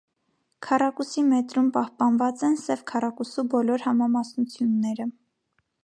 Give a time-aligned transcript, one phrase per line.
[0.67, 5.09] Քառակուսի մետրում պահպանված են «Սև քառակուսու» բոլոր համամասնությունները։